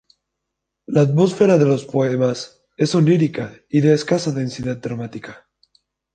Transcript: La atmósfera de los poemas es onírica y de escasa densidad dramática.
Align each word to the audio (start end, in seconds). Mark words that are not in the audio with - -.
La 0.87 1.01
atmósfera 1.01 1.59
de 1.59 1.65
los 1.65 1.85
poemas 1.85 2.63
es 2.75 2.95
onírica 2.95 3.53
y 3.69 3.81
de 3.81 3.93
escasa 3.93 4.31
densidad 4.31 4.77
dramática. 4.77 5.45